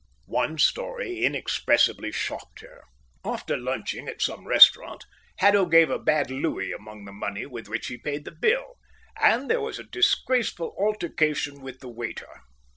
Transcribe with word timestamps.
One 0.25 0.57
story 0.57 1.19
inexpressibly 1.19 2.11
shocked 2.11 2.61
her. 2.61 2.85
After 3.23 3.55
lunching 3.55 4.07
at 4.07 4.19
some 4.19 4.47
restaurant, 4.47 5.05
Haddo 5.37 5.67
gave 5.67 5.91
a 5.91 5.99
bad 5.99 6.31
louis 6.31 6.71
among 6.71 7.05
the 7.05 7.11
money 7.11 7.45
with 7.45 7.67
which 7.69 7.85
he 7.85 7.97
paid 7.99 8.25
the 8.25 8.31
bill, 8.31 8.77
and 9.21 9.47
there 9.47 9.61
was 9.61 9.77
a 9.77 9.83
disgraceful 9.83 10.75
altercation 10.79 11.61
with 11.61 11.81
the 11.81 11.89
waiter. 11.89 12.41